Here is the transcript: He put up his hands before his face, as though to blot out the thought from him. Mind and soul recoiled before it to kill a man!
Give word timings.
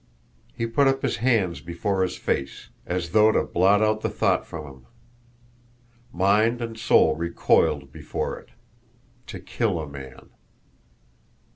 He 0.55 0.65
put 0.65 0.87
up 0.87 1.03
his 1.03 1.17
hands 1.17 1.61
before 1.61 2.01
his 2.01 2.17
face, 2.17 2.69
as 2.87 3.11
though 3.11 3.31
to 3.31 3.43
blot 3.43 3.83
out 3.83 4.01
the 4.01 4.09
thought 4.09 4.47
from 4.47 4.65
him. 4.65 4.85
Mind 6.11 6.59
and 6.59 6.75
soul 6.75 7.15
recoiled 7.15 7.91
before 7.91 8.39
it 8.39 8.49
to 9.27 9.39
kill 9.39 9.79
a 9.79 9.87
man! 9.87 10.31